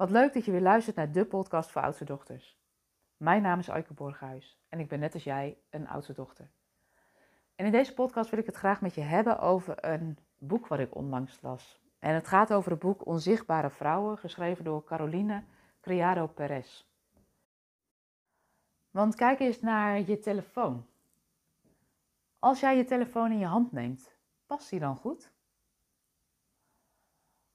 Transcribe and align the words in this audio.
Wat 0.00 0.10
leuk 0.10 0.32
dat 0.32 0.44
je 0.44 0.50
weer 0.50 0.60
luistert 0.60 0.96
naar 0.96 1.12
de 1.12 1.24
podcast 1.24 1.70
voor 1.70 1.82
oudste 1.82 2.04
dochters. 2.04 2.58
Mijn 3.16 3.42
naam 3.42 3.58
is 3.58 3.70
Aike 3.70 3.94
Borghuis 3.94 4.58
en 4.68 4.80
ik 4.80 4.88
ben 4.88 4.98
net 4.98 5.14
als 5.14 5.24
jij 5.24 5.58
een 5.70 5.88
oudste 5.88 6.12
dochter. 6.12 6.50
En 7.54 7.66
in 7.66 7.72
deze 7.72 7.94
podcast 7.94 8.30
wil 8.30 8.38
ik 8.38 8.46
het 8.46 8.56
graag 8.56 8.80
met 8.80 8.94
je 8.94 9.00
hebben 9.00 9.38
over 9.38 9.84
een 9.84 10.18
boek 10.38 10.66
wat 10.66 10.78
ik 10.78 10.94
onlangs 10.94 11.40
las. 11.40 11.80
En 11.98 12.14
het 12.14 12.26
gaat 12.26 12.52
over 12.52 12.70
het 12.70 12.80
boek 12.80 13.06
Onzichtbare 13.06 13.70
Vrouwen, 13.70 14.18
geschreven 14.18 14.64
door 14.64 14.84
Caroline 14.84 15.44
Criado 15.80 16.26
Perez. 16.26 16.84
Want 18.90 19.14
kijk 19.14 19.40
eens 19.40 19.60
naar 19.60 20.00
je 20.00 20.18
telefoon. 20.18 20.86
Als 22.38 22.60
jij 22.60 22.76
je 22.76 22.84
telefoon 22.84 23.32
in 23.32 23.38
je 23.38 23.46
hand 23.46 23.72
neemt, 23.72 24.16
past 24.46 24.70
die 24.70 24.80
dan 24.80 24.96
goed? 24.96 25.32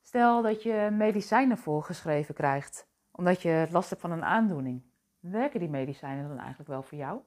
Stel 0.05 0.41
dat 0.41 0.63
je 0.63 0.89
medicijnen 0.91 1.57
voorgeschreven 1.57 2.35
krijgt 2.35 2.87
omdat 3.11 3.41
je 3.41 3.67
last 3.71 3.89
hebt 3.89 4.01
van 4.01 4.11
een 4.11 4.23
aandoening. 4.23 4.83
Werken 5.19 5.59
die 5.59 5.69
medicijnen 5.69 6.27
dan 6.27 6.37
eigenlijk 6.37 6.69
wel 6.69 6.83
voor 6.83 6.97
jou? 6.97 7.21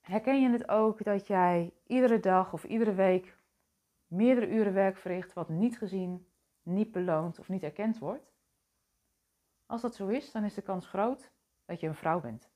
Herken 0.00 0.42
je 0.42 0.50
het 0.50 0.68
ook 0.68 1.04
dat 1.04 1.26
jij 1.26 1.72
iedere 1.86 2.20
dag 2.20 2.52
of 2.52 2.64
iedere 2.64 2.94
week 2.94 3.38
meerdere 4.06 4.48
uren 4.48 4.72
werk 4.72 4.96
verricht 4.96 5.32
wat 5.32 5.48
niet 5.48 5.78
gezien, 5.78 6.26
niet 6.62 6.92
beloond 6.92 7.38
of 7.38 7.48
niet 7.48 7.62
erkend 7.62 7.98
wordt? 7.98 8.32
Als 9.66 9.80
dat 9.80 9.94
zo 9.94 10.06
is, 10.06 10.32
dan 10.32 10.44
is 10.44 10.54
de 10.54 10.62
kans 10.62 10.86
groot 10.86 11.30
dat 11.64 11.80
je 11.80 11.86
een 11.86 11.94
vrouw 11.94 12.20
bent. 12.20 12.50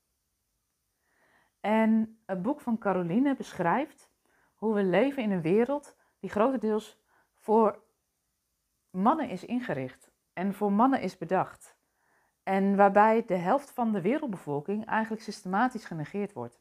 En 1.61 2.21
het 2.27 2.43
boek 2.43 2.61
van 2.61 2.79
Caroline 2.79 3.37
beschrijft 3.37 4.11
hoe 4.55 4.75
we 4.75 4.83
leven 4.83 5.23
in 5.23 5.31
een 5.31 5.43
wereld 5.43 5.97
die 6.19 6.31
grotendeels 6.31 7.02
voor 7.43 7.83
mannen 8.91 9.29
is 9.29 9.45
ingericht 9.45 10.11
en 10.33 10.55
voor 10.55 10.73
mannen 10.73 11.01
is 11.01 11.19
bedacht. 11.19 11.77
En 12.43 12.77
waarbij 12.77 13.25
de 13.27 13.37
helft 13.37 13.71
van 13.71 13.93
de 13.93 14.01
wereldbevolking 14.01 14.87
eigenlijk 14.87 15.23
systematisch 15.23 15.85
genegeerd 15.85 16.33
wordt. 16.33 16.61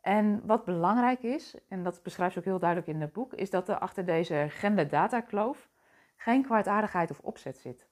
En 0.00 0.46
wat 0.46 0.64
belangrijk 0.64 1.22
is, 1.22 1.56
en 1.68 1.82
dat 1.82 2.02
beschrijft 2.02 2.32
ze 2.32 2.38
ook 2.38 2.44
heel 2.44 2.58
duidelijk 2.58 2.90
in 2.90 3.00
het 3.00 3.12
boek, 3.12 3.34
is 3.34 3.50
dat 3.50 3.68
er 3.68 3.78
achter 3.78 4.04
deze 4.04 4.46
gender-data-kloof 4.48 5.70
geen 6.16 6.42
kwaadaardigheid 6.42 7.10
of 7.10 7.20
opzet 7.20 7.58
zit. 7.58 7.88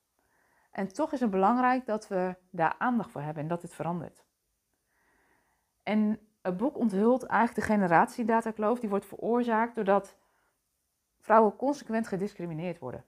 En 0.70 0.92
toch 0.92 1.12
is 1.12 1.20
het 1.20 1.30
belangrijk 1.30 1.86
dat 1.86 2.08
we 2.08 2.36
daar 2.50 2.74
aandacht 2.78 3.10
voor 3.10 3.20
hebben 3.20 3.42
en 3.42 3.48
dat 3.48 3.60
dit 3.60 3.74
verandert. 3.74 4.24
En 5.82 6.18
het 6.42 6.56
boek 6.56 6.76
onthult 6.76 7.24
eigenlijk 7.24 7.66
de 7.66 7.72
generatiedatakkloof 7.74 8.80
die 8.80 8.88
wordt 8.88 9.06
veroorzaakt 9.06 9.74
doordat 9.74 10.18
vrouwen 11.30 11.56
consequent 11.56 12.06
gediscrimineerd 12.06 12.78
worden. 12.78 13.04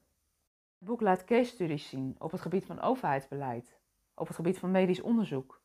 Het 0.78 0.88
boek 0.88 1.00
laat 1.00 1.24
case 1.24 1.50
studies 1.50 1.88
zien 1.88 2.16
op 2.18 2.30
het 2.30 2.40
gebied 2.40 2.64
van 2.64 2.80
overheidsbeleid, 2.80 3.78
op 4.14 4.26
het 4.26 4.36
gebied 4.36 4.58
van 4.58 4.70
medisch 4.70 5.00
onderzoek, 5.00 5.62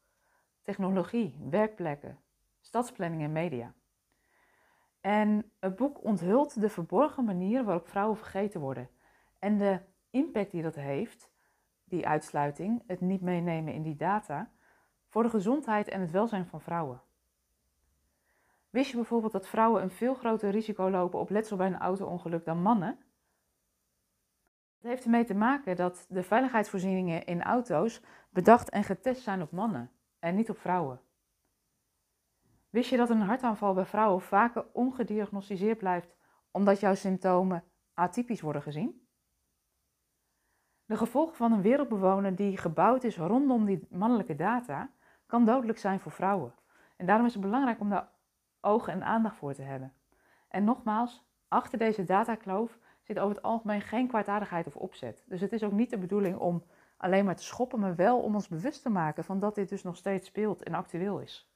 technologie, 0.62 1.38
werkplekken, 1.50 2.20
stadsplanning 2.60 3.22
en 3.22 3.32
media. 3.32 3.74
En 5.02 5.52
het 5.60 5.76
boek 5.76 6.04
onthult 6.04 6.62
de 6.62 6.70
verborgen 6.70 7.24
manier 7.24 7.64
waarop 7.64 7.88
vrouwen 7.88 8.18
vergeten 8.18 8.62
worden 8.62 8.90
en 9.40 9.58
de 9.58 9.80
impact 10.10 10.52
die 10.52 10.62
dat 10.62 10.76
heeft, 10.76 11.32
die 11.84 12.08
uitsluiting, 12.08 12.84
het 12.88 13.02
niet 13.02 13.22
meenemen 13.22 13.74
in 13.74 13.84
die 13.84 13.96
data, 13.96 14.52
voor 15.08 15.24
de 15.24 15.30
gezondheid 15.30 15.88
en 15.88 16.02
het 16.02 16.12
welzijn 16.12 16.46
van 16.46 16.62
vrouwen. 16.62 17.02
Wist 18.78 18.90
je 18.90 18.96
bijvoorbeeld 18.96 19.32
dat 19.32 19.48
vrouwen 19.48 19.82
een 19.82 19.92
veel 19.92 20.14
groter 20.14 20.50
risico 20.50 20.90
lopen 20.90 21.20
op 21.20 21.30
letsel 21.30 21.58
bij 21.58 21.68
een 21.68 21.78
auto-ongeluk 21.78 22.46
dan 22.46 22.62
mannen? 22.62 23.00
Het 24.78 24.88
heeft 24.90 25.04
ermee 25.04 25.24
te 25.24 25.34
maken 25.34 25.76
dat 25.76 26.06
de 26.10 26.24
veiligheidsvoorzieningen 26.24 27.26
in 27.26 27.44
auto's 27.44 28.02
bedacht 28.30 28.70
en 28.70 28.84
getest 28.84 29.22
zijn 29.22 29.42
op 29.42 29.52
mannen 29.52 29.92
en 30.20 30.36
niet 30.36 30.50
op 30.50 30.58
vrouwen. 30.58 31.02
Wist 32.70 32.90
je 32.90 32.98
dat 32.98 33.10
een 33.10 33.22
hartaanval 33.22 33.74
bij 33.74 33.86
vrouwen 33.86 34.22
vaker 34.22 34.66
ongediagnosticeerd 34.74 35.78
blijft 35.78 36.16
omdat 36.52 36.80
jouw 36.80 36.96
symptomen 36.96 37.64
atypisch 37.94 38.42
worden 38.42 38.62
gezien? 38.62 39.08
De 40.86 40.98
gevolgen 40.98 41.36
van 41.36 41.52
een 41.52 41.62
wereldbewoner 41.62 42.36
die 42.36 42.58
gebouwd 42.58 43.04
is 43.04 43.18
rondom 43.18 43.66
die 43.66 43.88
mannelijke 43.90 44.36
data 44.36 44.92
kan 45.26 45.46
dodelijk 45.46 45.78
zijn 45.78 46.00
voor 46.00 46.12
vrouwen. 46.12 46.54
En 46.96 47.06
daarom 47.06 47.26
is 47.26 47.34
het 47.34 47.42
belangrijk 47.42 47.80
om 47.80 47.90
daar 47.90 48.16
ogen 48.62 48.94
en 48.94 49.04
aandacht 49.04 49.36
voor 49.36 49.54
te 49.54 49.62
hebben. 49.62 49.94
En 50.48 50.64
nogmaals, 50.64 51.26
achter 51.48 51.78
deze 51.78 52.04
datakloof 52.04 52.80
zit 53.02 53.20
over 53.20 53.36
het 53.36 53.46
algemeen 53.46 53.82
geen 53.82 54.08
kwaadaardigheid 54.08 54.68
of 54.68 54.76
opzet. 54.76 55.24
Dus 55.28 55.42
het 55.42 55.54
is 55.54 55.64
ook 55.64 55.72
niet 55.72 55.90
de 55.90 55.98
bedoeling 55.98 56.38
om 56.38 56.64
alleen 56.98 57.26
maar 57.26 57.36
te 57.36 57.44
schoppen, 57.44 57.80
maar 57.80 57.96
wel 57.96 58.20
om 58.20 58.34
ons 58.34 58.48
bewust 58.48 58.82
te 58.82 58.90
maken 58.90 59.24
van 59.24 59.40
dat 59.40 59.56
dit 59.56 59.70
dus 59.70 59.84
nog 59.84 59.98
steeds 59.98 60.28
speelt 60.28 60.64
en 60.64 60.74
actueel 60.74 61.20
is. 61.20 61.52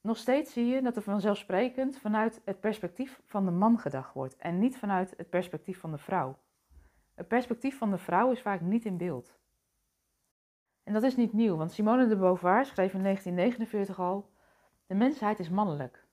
Nog 0.00 0.16
steeds 0.16 0.52
zie 0.52 0.66
je 0.66 0.82
dat 0.82 0.96
er 0.96 1.02
vanzelfsprekend 1.02 1.98
vanuit 1.98 2.40
het 2.44 2.60
perspectief 2.60 3.20
van 3.24 3.44
de 3.44 3.50
man 3.50 3.78
gedacht 3.78 4.14
wordt 4.14 4.36
en 4.36 4.58
niet 4.58 4.78
vanuit 4.78 5.14
het 5.16 5.30
perspectief 5.30 5.80
van 5.80 5.90
de 5.90 5.98
vrouw. 5.98 6.38
Het 7.14 7.28
perspectief 7.28 7.78
van 7.78 7.90
de 7.90 7.98
vrouw 7.98 8.30
is 8.30 8.42
vaak 8.42 8.60
niet 8.60 8.84
in 8.84 8.96
beeld. 8.96 9.39
En 10.90 10.96
dat 10.96 11.04
is 11.04 11.16
niet 11.16 11.32
nieuw, 11.32 11.56
want 11.56 11.72
Simone 11.72 12.06
de 12.06 12.16
Beauvoir 12.16 12.64
schreef 12.64 12.94
in 12.94 13.02
1949 13.02 14.00
al: 14.00 14.30
De 14.86 14.94
mensheid 14.94 15.38
is 15.38 15.48
mannelijk. 15.48 16.06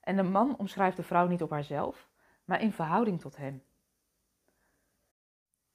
En 0.00 0.16
de 0.16 0.22
man 0.22 0.56
omschrijft 0.56 0.96
de 0.96 1.02
vrouw 1.02 1.26
niet 1.26 1.42
op 1.42 1.50
haarzelf, 1.50 2.08
maar 2.44 2.60
in 2.60 2.72
verhouding 2.72 3.20
tot 3.20 3.36
hem. 3.36 3.62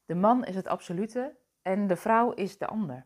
De 0.05 0.15
man 0.15 0.45
is 0.45 0.55
het 0.55 0.67
absolute 0.67 1.35
en 1.61 1.87
de 1.87 1.95
vrouw 1.95 2.31
is 2.31 2.57
de 2.57 2.67
ander. 2.67 3.05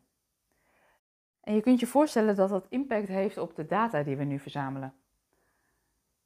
En 1.41 1.53
je 1.53 1.61
kunt 1.61 1.79
je 1.79 1.87
voorstellen 1.87 2.35
dat 2.35 2.49
dat 2.49 2.67
impact 2.69 3.07
heeft 3.07 3.37
op 3.37 3.55
de 3.55 3.65
data 3.65 4.03
die 4.03 4.17
we 4.17 4.23
nu 4.23 4.39
verzamelen. 4.39 4.93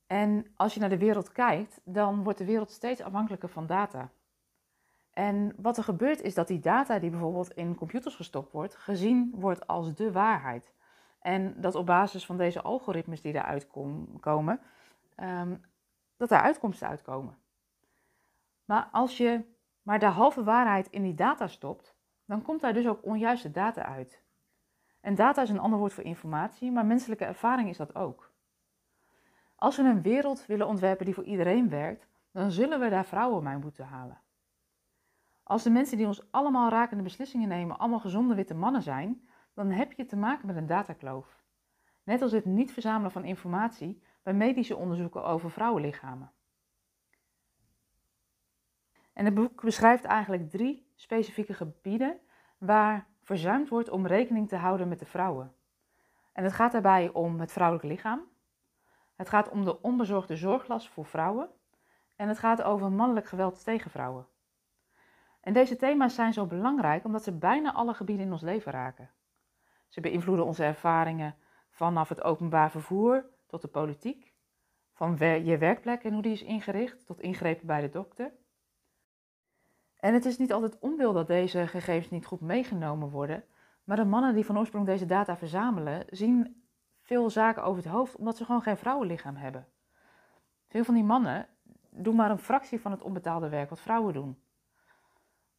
En 0.08 0.54
als 0.56 0.74
je 0.74 0.80
naar 0.80 0.90
de 0.90 0.98
wereld 0.98 1.32
kijkt, 1.32 1.82
dan 1.84 2.24
wordt 2.24 2.40
de 2.40 2.46
wereld 2.46 2.72
steeds 2.72 3.02
afhankelijker 3.02 3.50
van 3.50 3.68
data. 3.68 4.12
En 5.14 5.54
wat 5.58 5.78
er 5.78 5.84
gebeurt 5.84 6.22
is 6.22 6.34
dat 6.34 6.48
die 6.48 6.60
data 6.60 7.00
die 7.00 7.10
bijvoorbeeld 7.10 7.52
in 7.52 7.76
computers 7.76 8.16
gestopt 8.16 8.52
wordt, 8.52 8.76
gezien 8.76 9.32
wordt 9.36 9.68
als 9.68 9.96
de 9.96 10.12
waarheid. 10.12 10.74
En 11.20 11.62
dat 11.62 11.76
op 11.76 11.86
basis 11.86 12.26
van 12.26 12.38
deze 12.38 12.62
algoritmes 12.62 13.22
die 13.22 13.34
eruit 13.34 13.68
komen, 14.20 14.60
um, 15.18 15.62
dat 16.18 16.32
er 16.32 16.42
uitkomsten 16.42 16.88
uitkomen. 16.88 17.38
Maar 18.66 18.90
als 18.92 19.18
je 19.18 19.42
maar 19.82 20.00
de 20.00 20.06
halve 20.06 20.44
waarheid 20.44 20.88
in 20.90 21.04
die 21.04 21.16
data 21.16 21.48
stopt, 21.48 21.96
dan 22.26 22.42
komt 22.42 22.62
daar 22.62 22.74
dus 22.74 22.88
ook 22.88 23.06
onjuiste 23.06 23.52
data 23.52 23.86
uit. 23.86 24.24
En 25.02 25.16
data 25.16 25.42
is 25.42 25.50
een 25.50 25.60
ander 25.60 25.80
woord 25.80 25.94
voor 25.94 26.04
informatie, 26.04 26.72
maar 26.72 26.86
menselijke 26.86 27.26
ervaring 27.26 27.70
is 27.70 27.78
dat 27.78 27.96
ook. 27.96 28.32
Als 29.56 29.78
we 29.78 29.84
een 29.84 30.02
wereld 30.02 30.46
willen 30.46 30.68
ontwerpen 30.68 31.06
die 31.06 31.14
voor 31.14 31.24
iedereen 31.24 31.70
werkt, 31.70 32.08
dan 32.32 32.52
zullen 32.52 32.80
we 32.80 32.90
daar 32.90 33.06
vrouwen 33.06 33.44
bij 33.44 33.58
moeten 33.58 33.86
halen. 33.86 34.22
Als 35.52 35.64
de 35.64 35.70
mensen 35.70 35.98
die 35.98 36.08
ons 36.08 36.32
allemaal 36.32 36.70
rakende 36.70 37.04
beslissingen 37.04 37.48
nemen 37.48 37.78
allemaal 37.78 38.00
gezonde 38.00 38.36
witte 38.36 38.54
mannen 38.54 38.82
zijn, 38.82 39.28
dan 39.54 39.72
heb 39.72 39.92
je 39.92 40.06
te 40.06 40.16
maken 40.16 40.48
met 40.48 40.56
een 40.56 40.66
datakloof. 40.66 41.44
Net 42.04 42.22
als 42.22 42.32
het 42.32 42.46
niet 42.46 42.72
verzamelen 42.72 43.12
van 43.12 43.24
informatie 43.24 44.04
bij 44.24 44.34
medische 44.34 44.76
onderzoeken 44.76 45.24
over 45.24 45.52
vrouwenlichamen. 45.52 46.32
En 49.14 49.26
het 49.26 49.34
boek 49.34 49.62
beschrijft 49.62 50.04
eigenlijk 50.04 50.50
drie 50.50 50.92
specifieke 50.96 51.54
gebieden 51.54 52.20
waar 52.58 53.08
verzuimd 53.22 53.70
wordt 53.70 53.90
om 53.90 54.08
rekening 54.08 54.48
te 54.48 54.56
houden 54.56 54.88
met 54.88 55.00
de 55.00 55.06
vrouwen. 55.06 55.56
En 56.34 56.44
het 56.44 56.54
gaat 56.54 56.72
daarbij 56.72 57.10
om 57.14 57.40
het 57.40 57.52
vrouwelijk 57.52 57.88
lichaam. 57.88 58.22
Het 59.16 59.30
gaat 59.30 59.50
om 59.50 59.66
de 59.66 59.82
onbezorgde 59.82 60.36
zorglast 60.36 60.90
voor 60.90 61.06
vrouwen. 61.06 61.50
En 62.16 62.28
het 62.28 62.40
gaat 62.40 62.62
over 62.62 62.92
mannelijk 62.92 63.28
geweld 63.28 63.64
tegen 63.64 63.92
vrouwen. 63.92 64.31
En 65.42 65.54
deze 65.54 65.76
thema's 65.76 66.16
zijn 66.16 66.34
zo 66.34 66.46
belangrijk 66.46 67.06
omdat 67.06 67.24
ze 67.24 67.32
bijna 67.32 67.74
alle 67.74 67.94
gebieden 67.94 68.26
in 68.26 68.32
ons 68.32 68.42
leven 68.42 68.72
raken. 68.72 69.10
Ze 69.88 70.02
beïnvloeden 70.02 70.46
onze 70.46 70.64
ervaringen 70.64 71.36
vanaf 71.70 72.10
het 72.10 72.24
openbaar 72.24 72.72
vervoer 72.72 73.26
tot 73.48 73.62
de 73.62 73.68
politiek, 73.68 74.34
van 74.94 75.18
je 75.44 75.58
werkplek 75.58 76.04
en 76.04 76.14
hoe 76.14 76.22
die 76.22 76.32
is 76.32 76.44
ingericht 76.44 77.06
tot 77.06 77.20
ingrepen 77.20 77.68
bij 77.68 77.82
de 77.82 77.90
dokter. 77.90 78.32
En 79.98 80.14
het 80.14 80.26
is 80.26 80.38
niet 80.38 80.54
altijd 80.54 80.80
onwil 80.80 81.14
dat 81.14 81.28
deze 81.28 81.68
gegevens 81.68 82.10
niet 82.10 82.26
goed 82.26 82.42
meegenomen 82.42 83.10
worden, 83.10 83.44
maar 83.84 83.98
de 83.98 84.06
mannen 84.06 84.36
die 84.36 84.46
van 84.46 84.58
oorsprong 84.58 84.86
deze 84.86 85.06
data 85.06 85.38
verzamelen, 85.38 86.06
zien 86.10 86.66
veel 87.02 87.30
zaken 87.30 87.64
over 87.64 87.84
het 87.84 87.92
hoofd 87.92 88.16
omdat 88.16 88.38
ze 88.38 88.46
gewoon 88.46 88.62
geen 88.62 88.78
vrouwenlichaam 88.78 89.36
hebben. 89.36 89.68
Veel 90.68 90.84
van 90.84 90.94
die 90.94 91.04
mannen 91.04 91.48
doen 91.90 92.16
maar 92.16 92.32
een 92.32 92.38
fractie 92.38 92.82
van 92.82 92.92
het 92.92 93.02
onbetaalde 93.02 93.50
werk 93.50 93.70
wat 93.70 93.80
vrouwen 93.80 94.14
doen. 94.14 94.41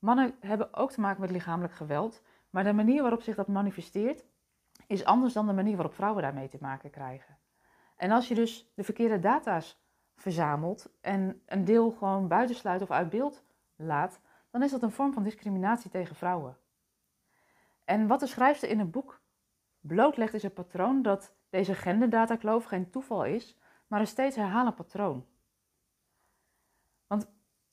Mannen 0.02 0.34
hebben 0.40 0.74
ook 0.74 0.90
te 0.90 1.00
maken 1.00 1.20
met 1.20 1.30
lichamelijk 1.30 1.74
geweld, 1.74 2.22
maar 2.50 2.64
de 2.64 2.72
manier 2.72 3.02
waarop 3.02 3.22
zich 3.22 3.36
dat 3.36 3.48
manifesteert 3.48 4.24
is 4.86 5.04
anders 5.04 5.32
dan 5.32 5.46
de 5.46 5.52
manier 5.52 5.76
waarop 5.76 5.94
vrouwen 5.94 6.22
daarmee 6.22 6.48
te 6.48 6.58
maken 6.60 6.90
krijgen. 6.90 7.38
En 7.96 8.10
als 8.10 8.28
je 8.28 8.34
dus 8.34 8.72
de 8.74 8.84
verkeerde 8.84 9.18
data's 9.18 9.82
verzamelt 10.16 10.92
en 11.00 11.42
een 11.46 11.64
deel 11.64 11.90
gewoon 11.90 12.28
buitensluit 12.28 12.82
of 12.82 12.90
uit 12.90 13.10
beeld 13.10 13.44
laat, 13.76 14.20
dan 14.50 14.62
is 14.62 14.70
dat 14.70 14.82
een 14.82 14.90
vorm 14.90 15.12
van 15.12 15.22
discriminatie 15.22 15.90
tegen 15.90 16.16
vrouwen. 16.16 16.56
En 17.84 18.06
wat 18.06 18.20
de 18.20 18.26
schrijfster 18.26 18.68
in 18.68 18.78
het 18.78 18.90
boek 18.90 19.20
blootlegt 19.80 20.34
is 20.34 20.42
het 20.42 20.54
patroon 20.54 21.02
dat 21.02 21.34
deze 21.50 21.74
genderdatakloof 21.74 22.64
geen 22.64 22.90
toeval 22.90 23.24
is, 23.24 23.58
maar 23.86 24.00
een 24.00 24.06
steeds 24.06 24.36
herhalend 24.36 24.74
patroon. 24.74 25.26
Want 27.06 27.30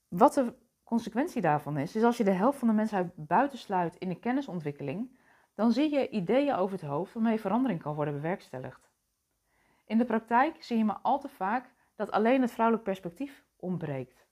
wat 0.07 0.33
de 0.33 0.53
consequentie 0.89 1.41
daarvan 1.41 1.77
is, 1.77 1.95
is 1.95 2.03
als 2.03 2.17
je 2.17 2.23
de 2.23 2.31
helft 2.31 2.59
van 2.59 2.67
de 2.67 2.73
mensheid 2.73 3.11
buitensluit 3.15 3.95
in 3.95 4.09
de 4.09 4.19
kennisontwikkeling, 4.19 5.17
dan 5.55 5.71
zie 5.71 5.91
je 5.91 6.09
ideeën 6.09 6.55
over 6.55 6.79
het 6.79 6.89
hoofd 6.89 7.13
waarmee 7.13 7.39
verandering 7.39 7.81
kan 7.81 7.95
worden 7.95 8.13
bewerkstelligd. 8.13 8.89
In 9.85 9.97
de 9.97 10.05
praktijk 10.05 10.63
zie 10.63 10.77
je 10.77 10.85
maar 10.85 10.99
al 11.01 11.19
te 11.19 11.27
vaak 11.27 11.73
dat 11.95 12.11
alleen 12.11 12.41
het 12.41 12.51
vrouwelijk 12.51 12.85
perspectief 12.85 13.45
ontbreekt. 13.55 14.27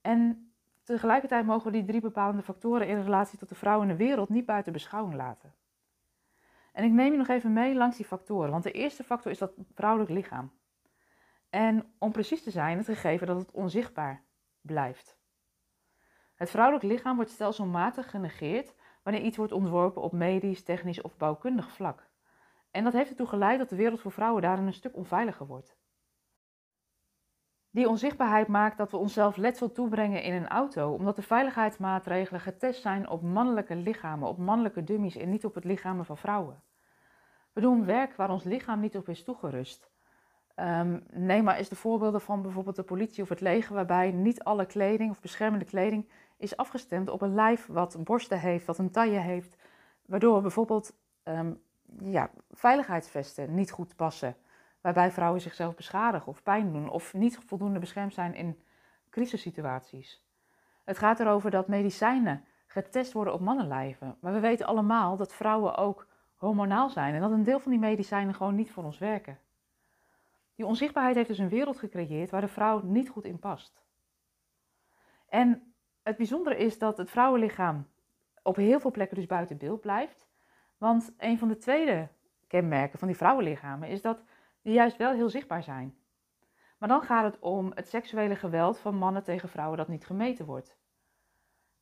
En 0.00 0.52
tegelijkertijd 0.82 1.46
mogen 1.46 1.66
we 1.66 1.78
die 1.78 1.84
drie 1.84 2.00
bepalende 2.00 2.42
factoren 2.42 2.88
in 2.88 3.02
relatie 3.02 3.38
tot 3.38 3.48
de 3.48 3.54
vrouw 3.54 3.82
in 3.82 3.88
de 3.88 3.96
wereld 3.96 4.28
niet 4.28 4.46
buiten 4.46 4.72
beschouwing 4.72 5.14
laten. 5.14 5.54
En 6.72 6.84
ik 6.84 6.92
neem 6.92 7.12
je 7.12 7.18
nog 7.18 7.28
even 7.28 7.52
mee 7.52 7.74
langs 7.74 7.96
die 7.96 8.06
factoren, 8.06 8.50
want 8.50 8.62
de 8.62 8.72
eerste 8.72 9.04
factor 9.04 9.30
is 9.30 9.38
dat 9.38 9.52
vrouwelijk 9.74 10.10
lichaam. 10.10 10.52
En 11.50 11.92
om 11.98 12.12
precies 12.12 12.42
te 12.42 12.50
zijn, 12.50 12.76
het 12.76 12.86
gegeven 12.86 13.26
dat 13.26 13.38
het 13.38 13.50
onzichtbaar 13.50 14.22
blijft. 14.60 15.22
Het 16.34 16.50
vrouwelijk 16.50 16.84
lichaam 16.84 17.16
wordt 17.16 17.30
stelselmatig 17.30 18.10
genegeerd 18.10 18.74
wanneer 19.02 19.22
iets 19.22 19.36
wordt 19.36 19.52
ontworpen 19.52 20.02
op 20.02 20.12
medisch, 20.12 20.62
technisch 20.62 21.02
of 21.02 21.16
bouwkundig 21.16 21.70
vlak. 21.70 22.08
En 22.70 22.84
dat 22.84 22.92
heeft 22.92 23.10
ertoe 23.10 23.26
geleid 23.26 23.58
dat 23.58 23.68
de 23.68 23.76
wereld 23.76 24.00
voor 24.00 24.12
vrouwen 24.12 24.42
daarin 24.42 24.66
een 24.66 24.72
stuk 24.72 24.96
onveiliger 24.96 25.46
wordt. 25.46 25.76
Die 27.70 27.88
onzichtbaarheid 27.88 28.48
maakt 28.48 28.78
dat 28.78 28.90
we 28.90 28.96
onszelf 28.96 29.36
letsel 29.36 29.72
toebrengen 29.72 30.22
in 30.22 30.32
een 30.32 30.48
auto, 30.48 30.92
omdat 30.92 31.16
de 31.16 31.22
veiligheidsmaatregelen 31.22 32.40
getest 32.40 32.82
zijn 32.82 33.08
op 33.08 33.22
mannelijke 33.22 33.76
lichamen, 33.76 34.28
op 34.28 34.38
mannelijke 34.38 34.84
dummies 34.84 35.16
en 35.16 35.30
niet 35.30 35.44
op 35.44 35.54
het 35.54 35.64
lichamen 35.64 36.04
van 36.04 36.16
vrouwen. 36.16 36.62
We 37.52 37.60
doen 37.60 37.84
werk 37.84 38.16
waar 38.16 38.30
ons 38.30 38.44
lichaam 38.44 38.80
niet 38.80 38.96
op 38.96 39.08
is 39.08 39.24
toegerust. 39.24 39.90
Um, 40.56 41.04
neem 41.10 41.44
maar 41.44 41.56
eens 41.56 41.68
de 41.68 41.76
voorbeelden 41.76 42.20
van 42.20 42.42
bijvoorbeeld 42.42 42.76
de 42.76 42.82
politie 42.82 43.22
of 43.22 43.28
het 43.28 43.40
leger, 43.40 43.74
waarbij 43.74 44.10
niet 44.10 44.44
alle 44.44 44.66
kleding 44.66 45.10
of 45.10 45.20
beschermende 45.20 45.64
kleding 45.64 46.08
is 46.36 46.56
afgestemd 46.56 47.08
op 47.08 47.20
een 47.20 47.34
lijf 47.34 47.66
wat 47.66 48.04
borsten 48.04 48.40
heeft, 48.40 48.66
wat 48.66 48.78
een 48.78 48.90
taille 48.90 49.18
heeft, 49.18 49.56
waardoor 50.06 50.42
bijvoorbeeld 50.42 50.96
um, 51.24 51.62
ja, 52.02 52.30
veiligheidsvesten 52.50 53.54
niet 53.54 53.70
goed 53.70 53.96
passen, 53.96 54.36
waarbij 54.80 55.10
vrouwen 55.10 55.40
zichzelf 55.40 55.74
beschadigen 55.74 56.28
of 56.28 56.42
pijn 56.42 56.72
doen 56.72 56.88
of 56.88 57.14
niet 57.14 57.38
voldoende 57.46 57.78
beschermd 57.78 58.14
zijn 58.14 58.34
in 58.34 58.60
crisissituaties. 59.10 60.24
Het 60.84 60.98
gaat 60.98 61.20
erover 61.20 61.50
dat 61.50 61.68
medicijnen 61.68 62.44
getest 62.66 63.12
worden 63.12 63.34
op 63.34 63.40
mannenlijven, 63.40 64.16
maar 64.20 64.32
we 64.32 64.40
weten 64.40 64.66
allemaal 64.66 65.16
dat 65.16 65.34
vrouwen 65.34 65.76
ook 65.76 66.06
hormonaal 66.36 66.90
zijn 66.90 67.14
en 67.14 67.20
dat 67.20 67.30
een 67.30 67.44
deel 67.44 67.60
van 67.60 67.70
die 67.70 67.80
medicijnen 67.80 68.34
gewoon 68.34 68.54
niet 68.54 68.70
voor 68.70 68.84
ons 68.84 68.98
werken. 68.98 69.38
Die 70.54 70.66
onzichtbaarheid 70.66 71.16
heeft 71.16 71.28
dus 71.28 71.38
een 71.38 71.48
wereld 71.48 71.78
gecreëerd 71.78 72.30
waar 72.30 72.40
de 72.40 72.48
vrouw 72.48 72.80
niet 72.82 73.08
goed 73.08 73.24
in 73.24 73.38
past. 73.38 73.82
En 75.28 75.73
het 76.04 76.16
bijzondere 76.16 76.56
is 76.56 76.78
dat 76.78 76.98
het 76.98 77.10
vrouwenlichaam 77.10 77.88
op 78.42 78.56
heel 78.56 78.80
veel 78.80 78.90
plekken 78.90 79.16
dus 79.16 79.26
buiten 79.26 79.58
beeld 79.58 79.80
blijft. 79.80 80.28
Want 80.78 81.14
een 81.18 81.38
van 81.38 81.48
de 81.48 81.56
tweede 81.56 82.08
kenmerken 82.46 82.98
van 82.98 83.08
die 83.08 83.16
vrouwenlichamen 83.16 83.88
is 83.88 84.02
dat 84.02 84.24
die 84.62 84.72
juist 84.72 84.96
wel 84.96 85.12
heel 85.12 85.28
zichtbaar 85.28 85.62
zijn. 85.62 85.96
Maar 86.78 86.88
dan 86.88 87.02
gaat 87.02 87.24
het 87.24 87.38
om 87.38 87.72
het 87.74 87.88
seksuele 87.88 88.36
geweld 88.36 88.78
van 88.78 88.94
mannen 88.94 89.22
tegen 89.22 89.48
vrouwen 89.48 89.78
dat 89.78 89.88
niet 89.88 90.06
gemeten 90.06 90.46
wordt. 90.46 90.76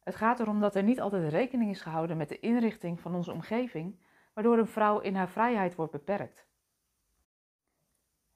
Het 0.03 0.15
gaat 0.15 0.41
erom 0.41 0.61
dat 0.61 0.75
er 0.75 0.83
niet 0.83 1.01
altijd 1.01 1.33
rekening 1.33 1.71
is 1.71 1.81
gehouden 1.81 2.17
met 2.17 2.29
de 2.29 2.39
inrichting 2.39 3.01
van 3.01 3.15
onze 3.15 3.33
omgeving, 3.33 4.01
waardoor 4.35 4.59
een 4.59 4.67
vrouw 4.67 5.01
in 5.01 5.15
haar 5.15 5.29
vrijheid 5.29 5.75
wordt 5.75 5.93
beperkt. 5.93 6.47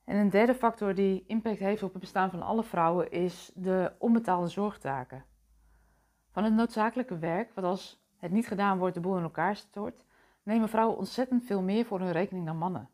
En 0.04 0.16
een 0.16 0.30
derde 0.30 0.54
factor 0.54 0.94
die 0.94 1.24
impact 1.26 1.58
heeft 1.58 1.82
op 1.82 1.92
het 1.92 2.00
bestaan 2.00 2.30
van 2.30 2.42
alle 2.42 2.64
vrouwen 2.64 3.10
is 3.10 3.50
de 3.54 3.92
onbetaalde 3.98 4.48
zorgtaken. 4.48 5.24
Van 6.36 6.44
het 6.44 6.54
noodzakelijke 6.54 7.18
werk, 7.18 7.54
wat 7.54 7.64
als 7.64 8.04
het 8.16 8.30
niet 8.30 8.46
gedaan 8.46 8.78
wordt 8.78 8.94
de 8.94 9.00
boel 9.00 9.16
in 9.16 9.22
elkaar 9.22 9.56
stort, 9.56 10.04
nemen 10.42 10.68
vrouwen 10.68 10.96
ontzettend 10.96 11.44
veel 11.44 11.62
meer 11.62 11.84
voor 11.84 12.00
hun 12.00 12.12
rekening 12.12 12.46
dan 12.46 12.56
mannen. 12.56 12.88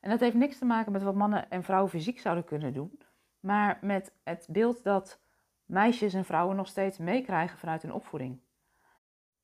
En 0.00 0.10
dat 0.10 0.20
heeft 0.20 0.34
niks 0.34 0.58
te 0.58 0.64
maken 0.64 0.92
met 0.92 1.02
wat 1.02 1.14
mannen 1.14 1.50
en 1.50 1.62
vrouwen 1.62 1.90
fysiek 1.90 2.18
zouden 2.18 2.44
kunnen 2.44 2.72
doen, 2.72 3.00
maar 3.40 3.78
met 3.80 4.12
het 4.22 4.48
beeld 4.50 4.82
dat 4.82 5.20
meisjes 5.64 6.14
en 6.14 6.24
vrouwen 6.24 6.56
nog 6.56 6.66
steeds 6.66 6.98
meekrijgen 6.98 7.58
vanuit 7.58 7.82
hun 7.82 7.92
opvoeding. 7.92 8.40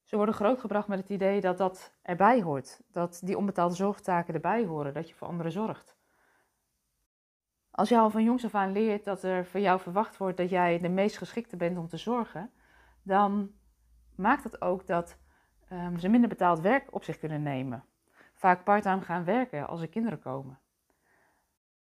Ze 0.02 0.17
worden 0.17 0.34
grootgebracht 0.34 0.88
met 0.88 0.99
het 0.99 1.10
idee 1.10 1.40
dat 1.40 1.58
dat 1.58 1.94
erbij 2.02 2.43
hoort, 2.43 2.81
dat 2.93 3.20
die 3.25 3.38
onbetaalde 3.38 3.75
zorgtaken 3.75 4.34
erbij 4.34 4.64
horen, 4.64 4.94
dat 4.94 5.08
je 5.08 5.14
voor 5.14 5.28
anderen 5.28 5.52
zorgt. 5.52 5.96
Als 7.70 7.88
je 7.88 7.99
al 7.99 8.10
van 8.10 8.25
jongs 8.25 8.44
af 8.44 8.55
aan 8.55 8.72
leert 8.72 9.05
dat 9.05 9.22
er 9.22 9.46
van 9.46 9.60
jou 9.60 9.81
verwacht 9.81 10.17
wordt 10.17 10.37
dat 10.37 10.50
jij 10.50 10.78
de 10.78 10.88
meest 10.88 11.19
geschikte 11.19 11.56
bent 11.56 11.78
om 11.78 11.88
te 11.88 11.96
zorgen, 11.96 12.52
dan 13.04 13.52
maakt 14.16 14.42
dat 14.42 14.60
ook 14.60 14.86
dat 14.86 15.18
um, 15.72 15.98
ze 15.98 16.08
minder 16.08 16.28
betaald 16.28 16.60
werk 16.60 16.94
op 16.94 17.04
zich 17.04 17.18
kunnen 17.18 17.42
nemen. 17.42 17.84
Vaak 18.34 18.64
parttime 18.64 19.00
gaan 19.00 19.24
werken 19.24 19.68
als 19.68 19.80
er 19.80 19.88
kinderen 19.88 20.20
komen. 20.20 20.58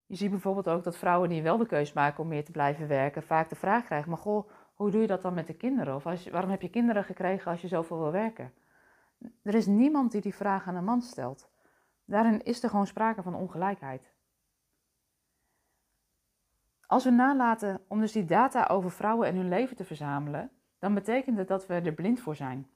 Je 0.05 0.15
ziet 0.15 0.29
bijvoorbeeld 0.29 0.69
ook 0.69 0.83
dat 0.83 0.97
vrouwen 0.97 1.29
die 1.29 1.41
wel 1.41 1.57
de 1.57 1.65
keus 1.65 1.93
maken 1.93 2.23
om 2.23 2.27
meer 2.27 2.45
te 2.45 2.51
blijven 2.51 2.87
werken, 2.87 3.23
vaak 3.23 3.49
de 3.49 3.55
vraag 3.55 3.85
krijgen: 3.85 4.09
maar 4.09 4.19
goh, 4.19 4.49
hoe 4.73 4.91
doe 4.91 5.01
je 5.01 5.07
dat 5.07 5.21
dan 5.21 5.33
met 5.33 5.47
de 5.47 5.53
kinderen? 5.53 5.95
Of 5.95 6.05
als, 6.05 6.29
waarom 6.29 6.49
heb 6.49 6.61
je 6.61 6.69
kinderen 6.69 7.03
gekregen 7.03 7.51
als 7.51 7.61
je 7.61 7.67
zoveel 7.67 7.97
wil 7.97 8.11
werken? 8.11 8.53
Er 9.41 9.55
is 9.55 9.65
niemand 9.65 10.11
die 10.11 10.21
die 10.21 10.35
vraag 10.35 10.67
aan 10.67 10.75
een 10.75 10.83
man 10.83 11.01
stelt. 11.01 11.49
Daarin 12.05 12.43
is 12.43 12.63
er 12.63 12.69
gewoon 12.69 12.87
sprake 12.87 13.23
van 13.23 13.35
ongelijkheid. 13.35 14.11
Als 16.85 17.03
we 17.03 17.09
nalaten 17.09 17.81
om 17.87 17.99
dus 17.99 18.11
die 18.11 18.25
data 18.25 18.65
over 18.65 18.91
vrouwen 18.91 19.27
en 19.27 19.35
hun 19.35 19.49
leven 19.49 19.75
te 19.75 19.85
verzamelen, 19.85 20.51
dan 20.83 20.93
betekent 20.93 21.37
het 21.37 21.47
dat 21.47 21.67
we 21.67 21.73
er 21.73 21.93
blind 21.93 22.19
voor 22.19 22.35
zijn. 22.35 22.69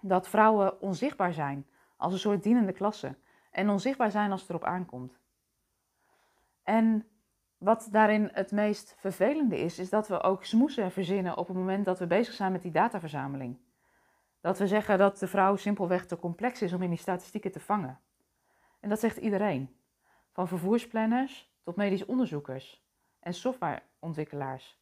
Dat 0.00 0.28
vrouwen 0.28 0.80
onzichtbaar 0.80 1.32
zijn 1.32 1.66
als 1.96 2.12
een 2.12 2.18
soort 2.18 2.42
dienende 2.42 2.72
klasse 2.72 3.16
en 3.50 3.68
onzichtbaar 3.68 4.10
zijn 4.10 4.30
als 4.30 4.40
het 4.40 4.50
erop 4.50 4.64
aankomt. 4.64 5.18
En 6.62 7.06
wat 7.58 7.88
daarin 7.90 8.30
het 8.32 8.52
meest 8.52 8.94
vervelende 8.98 9.58
is, 9.58 9.78
is 9.78 9.90
dat 9.90 10.08
we 10.08 10.22
ook 10.22 10.44
smoesen 10.44 10.92
verzinnen 10.92 11.36
op 11.36 11.46
het 11.46 11.56
moment 11.56 11.84
dat 11.84 11.98
we 11.98 12.06
bezig 12.06 12.34
zijn 12.34 12.52
met 12.52 12.62
die 12.62 12.70
dataverzameling. 12.70 13.58
Dat 14.40 14.58
we 14.58 14.66
zeggen 14.66 14.98
dat 14.98 15.18
de 15.18 15.26
vrouw 15.26 15.56
simpelweg 15.56 16.06
te 16.06 16.18
complex 16.18 16.62
is 16.62 16.72
om 16.72 16.82
in 16.82 16.90
die 16.90 16.98
statistieken 16.98 17.52
te 17.52 17.60
vangen. 17.60 18.00
En 18.80 18.88
dat 18.88 19.00
zegt 19.00 19.16
iedereen. 19.16 19.76
Van 20.32 20.48
vervoersplanners 20.48 21.52
tot 21.62 21.76
medisch 21.76 22.04
onderzoekers 22.04 22.84
en 23.20 23.34
softwareontwikkelaars. 23.34 24.77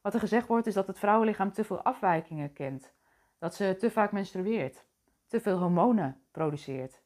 Wat 0.00 0.14
er 0.14 0.20
gezegd 0.20 0.46
wordt 0.46 0.66
is 0.66 0.74
dat 0.74 0.86
het 0.86 0.98
vrouwenlichaam 0.98 1.52
te 1.52 1.64
veel 1.64 1.82
afwijkingen 1.82 2.52
kent, 2.52 2.92
dat 3.38 3.54
ze 3.54 3.76
te 3.78 3.90
vaak 3.90 4.12
menstrueert, 4.12 4.86
te 5.26 5.40
veel 5.40 5.58
hormonen 5.58 6.22
produceert, 6.30 7.02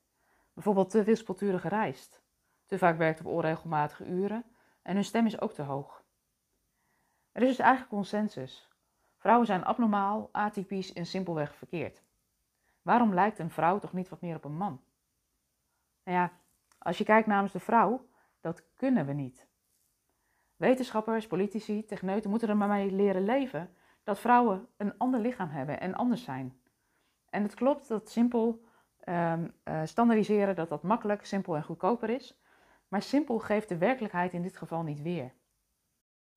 bijvoorbeeld 0.52 0.90
te 0.90 1.02
wispelturig 1.02 1.68
reist, 1.68 2.22
te 2.66 2.78
vaak 2.78 2.96
werkt 2.96 3.20
op 3.20 3.26
onregelmatige 3.26 4.04
uren 4.04 4.44
en 4.82 4.94
hun 4.94 5.04
stem 5.04 5.26
is 5.26 5.40
ook 5.40 5.52
te 5.52 5.62
hoog. 5.62 6.04
Er 7.32 7.42
is 7.42 7.48
dus 7.48 7.58
eigenlijk 7.58 7.90
consensus. 7.90 8.68
Vrouwen 9.16 9.46
zijn 9.46 9.64
abnormaal, 9.64 10.28
atypisch 10.32 10.92
en 10.92 11.06
simpelweg 11.06 11.54
verkeerd. 11.54 12.02
Waarom 12.82 13.14
lijkt 13.14 13.38
een 13.38 13.50
vrouw 13.50 13.78
toch 13.78 13.92
niet 13.92 14.08
wat 14.08 14.20
meer 14.20 14.36
op 14.36 14.44
een 14.44 14.56
man? 14.56 14.84
Nou 16.04 16.18
ja, 16.18 16.32
als 16.78 16.98
je 16.98 17.04
kijkt 17.04 17.26
namens 17.26 17.52
de 17.52 17.60
vrouw, 17.60 18.08
dat 18.40 18.62
kunnen 18.76 19.06
we 19.06 19.12
niet. 19.12 19.48
Wetenschappers, 20.64 21.26
politici, 21.26 21.84
techneuten 21.84 22.30
moeten 22.30 22.48
er 22.48 22.56
maar 22.56 22.68
mee 22.68 22.90
leren 22.90 23.24
leven 23.24 23.74
dat 24.02 24.18
vrouwen 24.18 24.68
een 24.76 24.98
ander 24.98 25.20
lichaam 25.20 25.48
hebben 25.48 25.80
en 25.80 25.94
anders 25.94 26.24
zijn. 26.24 26.60
En 27.30 27.42
het 27.42 27.54
klopt 27.54 27.88
dat 27.88 28.10
simpel 28.10 28.64
um, 29.08 29.54
standaardiseren 29.84 30.54
dat 30.54 30.68
dat 30.68 30.82
makkelijk, 30.82 31.26
simpel 31.26 31.56
en 31.56 31.62
goedkoper 31.62 32.10
is. 32.10 32.40
Maar 32.88 33.02
simpel 33.02 33.38
geeft 33.38 33.68
de 33.68 33.78
werkelijkheid 33.78 34.32
in 34.32 34.42
dit 34.42 34.56
geval 34.56 34.82
niet 34.82 35.02
weer. 35.02 35.32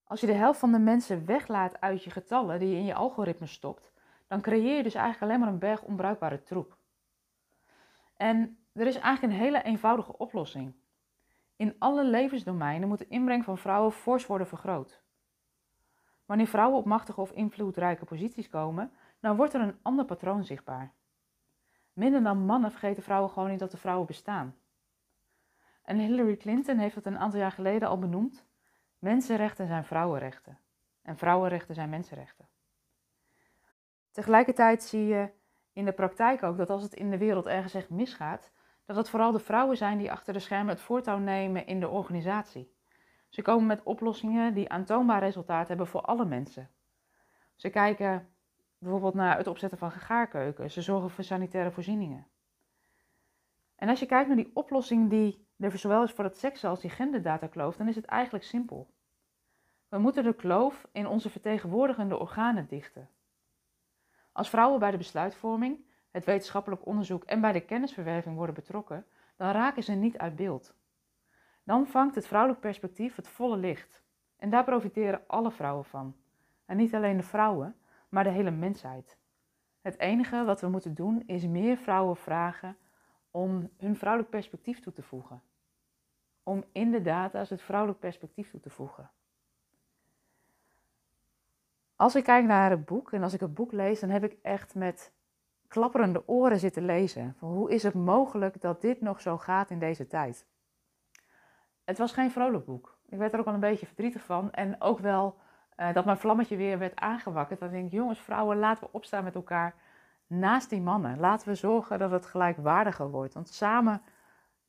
Als 0.04 0.20
je 0.20 0.26
de 0.26 0.32
helft 0.32 0.58
van 0.58 0.72
de 0.72 0.78
mensen 0.78 1.26
weglaat 1.26 1.80
uit 1.80 2.04
je 2.04 2.10
getallen 2.10 2.58
die 2.58 2.68
je 2.68 2.76
in 2.76 2.84
je 2.84 2.94
algoritme 2.94 3.46
stopt, 3.46 3.92
dan 4.26 4.40
creëer 4.40 4.76
je 4.76 4.82
dus 4.82 4.94
eigenlijk 4.94 5.22
alleen 5.22 5.40
maar 5.40 5.52
een 5.52 5.58
berg 5.58 5.82
onbruikbare 5.82 6.42
troep. 6.42 6.76
En 8.16 8.58
er 8.72 8.86
is 8.86 8.98
eigenlijk 8.98 9.32
een 9.32 9.40
hele 9.40 9.62
eenvoudige 9.62 10.18
oplossing. 10.18 10.74
In 11.58 11.74
alle 11.78 12.04
levensdomeinen 12.04 12.88
moet 12.88 12.98
de 12.98 13.08
inbreng 13.08 13.44
van 13.44 13.58
vrouwen 13.58 13.92
fors 13.92 14.26
worden 14.26 14.46
vergroot. 14.46 15.02
Wanneer 16.24 16.46
vrouwen 16.46 16.78
op 16.78 16.84
machtige 16.84 17.20
of 17.20 17.30
invloedrijke 17.30 18.04
posities 18.04 18.48
komen, 18.48 18.92
dan 19.20 19.36
wordt 19.36 19.54
er 19.54 19.60
een 19.60 19.78
ander 19.82 20.04
patroon 20.04 20.44
zichtbaar. 20.44 20.92
Minder 21.92 22.22
dan 22.22 22.44
mannen 22.44 22.70
vergeten 22.70 23.02
vrouwen 23.02 23.30
gewoon 23.30 23.50
niet 23.50 23.58
dat 23.58 23.72
er 23.72 23.78
vrouwen 23.78 24.06
bestaan. 24.06 24.56
En 25.82 25.98
Hillary 25.98 26.36
Clinton 26.36 26.78
heeft 26.78 26.94
het 26.94 27.06
een 27.06 27.18
aantal 27.18 27.40
jaar 27.40 27.52
geleden 27.52 27.88
al 27.88 27.98
benoemd. 27.98 28.46
Mensenrechten 28.98 29.66
zijn 29.66 29.84
vrouwenrechten. 29.84 30.58
En 31.02 31.16
vrouwenrechten 31.16 31.74
zijn 31.74 31.90
mensenrechten. 31.90 32.48
Tegelijkertijd 34.10 34.82
zie 34.82 35.06
je 35.06 35.30
in 35.72 35.84
de 35.84 35.92
praktijk 35.92 36.42
ook 36.42 36.56
dat 36.56 36.70
als 36.70 36.82
het 36.82 36.94
in 36.94 37.10
de 37.10 37.18
wereld 37.18 37.46
ergens 37.46 37.74
echt 37.74 37.90
misgaat, 37.90 38.50
dat 38.88 38.96
het 38.96 39.08
vooral 39.08 39.32
de 39.32 39.38
vrouwen 39.38 39.76
zijn 39.76 39.98
die 39.98 40.12
achter 40.12 40.32
de 40.32 40.38
schermen 40.38 40.74
het 40.74 40.80
voortouw 40.80 41.18
nemen 41.18 41.66
in 41.66 41.80
de 41.80 41.88
organisatie. 41.88 42.72
Ze 43.28 43.42
komen 43.42 43.66
met 43.66 43.82
oplossingen 43.82 44.54
die 44.54 44.68
aantoonbaar 44.68 45.20
resultaat 45.20 45.68
hebben 45.68 45.86
voor 45.86 46.00
alle 46.00 46.24
mensen. 46.24 46.70
Ze 47.54 47.68
kijken 47.70 48.28
bijvoorbeeld 48.78 49.14
naar 49.14 49.36
het 49.36 49.46
opzetten 49.46 49.78
van 49.78 49.90
gaarkeuken. 49.90 50.70
Ze 50.70 50.82
zorgen 50.82 51.10
voor 51.10 51.24
sanitaire 51.24 51.70
voorzieningen. 51.70 52.26
En 53.76 53.88
als 53.88 54.00
je 54.00 54.06
kijkt 54.06 54.26
naar 54.26 54.36
die 54.36 54.50
oplossing 54.54 55.10
die 55.10 55.46
er 55.58 55.78
zowel 55.78 56.02
is 56.02 56.12
voor 56.12 56.24
het 56.24 56.38
seks 56.38 56.64
als 56.64 56.80
die 56.80 56.90
genderdatakloof, 56.90 57.76
dan 57.76 57.88
is 57.88 57.96
het 57.96 58.04
eigenlijk 58.04 58.44
simpel. 58.44 58.90
We 59.88 59.98
moeten 59.98 60.24
de 60.24 60.34
kloof 60.34 60.88
in 60.92 61.06
onze 61.06 61.30
vertegenwoordigende 61.30 62.18
organen 62.18 62.66
dichten. 62.68 63.08
Als 64.32 64.48
vrouwen 64.48 64.78
bij 64.78 64.90
de 64.90 64.96
besluitvorming, 64.96 65.86
het 66.10 66.24
wetenschappelijk 66.24 66.86
onderzoek 66.86 67.24
en 67.24 67.40
bij 67.40 67.52
de 67.52 67.60
kennisverwerving 67.60 68.36
worden 68.36 68.54
betrokken, 68.54 69.06
dan 69.36 69.50
raken 69.50 69.82
ze 69.82 69.92
niet 69.92 70.18
uit 70.18 70.36
beeld. 70.36 70.74
Dan 71.62 71.86
vangt 71.86 72.14
het 72.14 72.26
vrouwelijk 72.26 72.60
perspectief 72.60 73.16
het 73.16 73.28
volle 73.28 73.56
licht. 73.56 74.02
En 74.36 74.50
daar 74.50 74.64
profiteren 74.64 75.22
alle 75.26 75.50
vrouwen 75.50 75.84
van. 75.84 76.16
En 76.66 76.76
niet 76.76 76.94
alleen 76.94 77.16
de 77.16 77.22
vrouwen, 77.22 77.76
maar 78.08 78.24
de 78.24 78.30
hele 78.30 78.50
mensheid. 78.50 79.18
Het 79.80 79.98
enige 79.98 80.44
wat 80.44 80.60
we 80.60 80.68
moeten 80.68 80.94
doen 80.94 81.22
is 81.26 81.46
meer 81.46 81.76
vrouwen 81.76 82.16
vragen 82.16 82.76
om 83.30 83.70
hun 83.76 83.96
vrouwelijk 83.96 84.30
perspectief 84.30 84.80
toe 84.80 84.92
te 84.92 85.02
voegen. 85.02 85.42
Om 86.42 86.64
in 86.72 86.90
de 86.90 87.02
data's 87.02 87.50
het 87.50 87.62
vrouwelijk 87.62 88.00
perspectief 88.00 88.50
toe 88.50 88.60
te 88.60 88.70
voegen. 88.70 89.10
Als 91.96 92.14
ik 92.14 92.24
kijk 92.24 92.44
naar 92.44 92.70
het 92.70 92.84
boek 92.84 93.12
en 93.12 93.22
als 93.22 93.32
ik 93.32 93.40
het 93.40 93.54
boek 93.54 93.72
lees, 93.72 94.00
dan 94.00 94.10
heb 94.10 94.24
ik 94.24 94.38
echt 94.42 94.74
met 94.74 95.12
klapperende 95.68 96.28
oren 96.28 96.58
zitten 96.58 96.84
lezen. 96.84 97.34
Van 97.38 97.48
hoe 97.48 97.70
is 97.70 97.82
het 97.82 97.94
mogelijk 97.94 98.60
dat 98.60 98.80
dit 98.80 99.00
nog 99.00 99.20
zo 99.20 99.38
gaat 99.38 99.70
in 99.70 99.78
deze 99.78 100.06
tijd? 100.06 100.46
Het 101.84 101.98
was 101.98 102.12
geen 102.12 102.30
vrolijk 102.30 102.64
boek. 102.64 102.98
Ik 103.06 103.18
werd 103.18 103.32
er 103.32 103.38
ook 103.38 103.44
wel 103.44 103.54
een 103.54 103.60
beetje 103.60 103.86
verdrietig 103.86 104.22
van. 104.22 104.52
En 104.52 104.80
ook 104.80 104.98
wel 104.98 105.38
uh, 105.76 105.92
dat 105.92 106.04
mijn 106.04 106.18
vlammetje 106.18 106.56
weer 106.56 106.78
werd 106.78 106.96
aangewakkerd. 106.96 107.60
Denk 107.60 107.86
ik, 107.86 107.92
jongens, 107.92 108.20
vrouwen, 108.20 108.58
laten 108.58 108.84
we 108.84 108.92
opstaan 108.92 109.24
met 109.24 109.34
elkaar 109.34 109.74
naast 110.26 110.70
die 110.70 110.80
mannen. 110.80 111.18
Laten 111.18 111.48
we 111.48 111.54
zorgen 111.54 111.98
dat 111.98 112.10
het 112.10 112.26
gelijkwaardiger 112.26 113.10
wordt. 113.10 113.34
Want 113.34 113.48
samen 113.48 114.02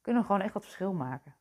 kunnen 0.01 0.21
we 0.21 0.27
gewoon 0.27 0.43
echt 0.43 0.53
wat 0.53 0.63
verschil 0.63 0.93
maken. 0.93 1.35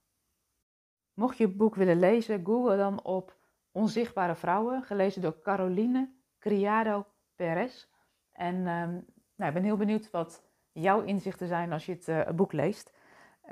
Mocht 1.14 1.36
je 1.36 1.46
het 1.46 1.56
boek 1.56 1.74
willen 1.74 1.98
lezen, 1.98 2.44
google 2.44 2.76
dan 2.76 3.02
op 3.02 3.36
Onzichtbare 3.72 4.34
Vrouwen, 4.34 4.82
gelezen 4.82 5.22
door 5.22 5.40
Caroline 5.40 6.10
Criado 6.38 7.06
Perez. 7.36 7.86
En 8.32 8.66
um, 8.66 9.06
nou, 9.38 9.50
ik 9.50 9.54
ben 9.54 9.64
heel 9.64 9.76
benieuwd 9.76 10.10
wat 10.10 10.42
jouw 10.72 11.00
inzichten 11.00 11.46
zijn 11.46 11.72
als 11.72 11.86
je 11.86 11.92
het 11.92 12.08
uh, 12.08 12.28
boek 12.28 12.52
leest. 12.52 12.92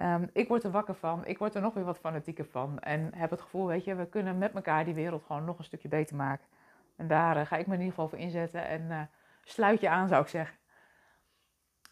Um, 0.01 0.31
ik 0.33 0.49
word 0.49 0.65
er 0.65 0.71
wakker 0.71 0.95
van, 0.95 1.27
ik 1.27 1.39
word 1.39 1.55
er 1.55 1.61
nog 1.61 1.75
weer 1.75 1.85
wat 1.85 1.99
fanatieker 1.99 2.45
van. 2.45 2.79
En 2.79 3.15
heb 3.15 3.31
het 3.31 3.41
gevoel, 3.41 3.67
weet 3.67 3.85
je, 3.85 3.95
we 3.95 4.09
kunnen 4.09 4.39
met 4.39 4.55
elkaar 4.55 4.85
die 4.85 4.95
wereld 4.95 5.25
gewoon 5.25 5.45
nog 5.45 5.59
een 5.59 5.65
stukje 5.65 5.89
beter 5.89 6.17
maken. 6.17 6.47
En 6.97 7.09
daar 7.09 7.37
uh, 7.37 7.47
ga 7.47 7.57
ik 7.57 7.67
me 7.67 7.75
in 7.75 7.81
ieder 7.81 7.95
geval 7.95 8.09
voor 8.09 8.19
inzetten. 8.19 8.67
En 8.67 8.83
uh, 8.83 9.01
sluit 9.43 9.81
je 9.81 9.89
aan, 9.89 10.09
zou 10.09 10.23
ik 10.23 10.29
zeggen. 10.29 10.59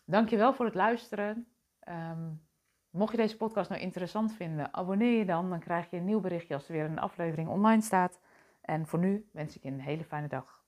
Dankjewel 0.05 0.55
voor 0.55 0.65
het 0.65 0.75
luisteren. 0.75 1.47
Um, 1.89 2.43
mocht 2.91 3.11
je 3.11 3.17
deze 3.17 3.37
podcast 3.37 3.71
nou 3.71 3.83
interessant 3.83 4.33
vinden, 4.33 4.75
abonneer 4.75 5.19
je 5.19 5.25
dan. 5.25 5.51
Dan 5.51 5.61
krijg 5.61 5.91
je 5.91 5.97
een 5.97 6.05
nieuw 6.05 6.21
berichtje 6.21 6.55
als 6.55 6.67
er 6.67 6.73
weer 6.73 6.85
een 6.85 6.99
aflevering 6.99 7.49
online 7.49 7.83
staat. 7.83 8.21
En 8.61 8.87
voor 8.87 8.99
nu 8.99 9.29
wens 9.33 9.57
ik 9.57 9.63
je 9.63 9.69
een 9.69 9.81
hele 9.81 10.05
fijne 10.05 10.29
dag. 10.29 10.64